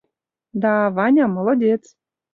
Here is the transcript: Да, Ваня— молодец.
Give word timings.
Да, 0.63 0.71
Ваня— 0.95 1.27
молодец. 1.35 1.83